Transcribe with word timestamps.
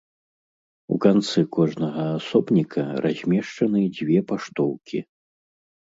У 0.95 0.97
канцы 1.05 1.39
кожнага 1.59 2.07
асобніка 2.17 2.81
размешчаны 3.07 3.79
дзве 4.03 4.19
паштоўкі. 4.35 4.99